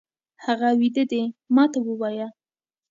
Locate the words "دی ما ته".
1.11-1.79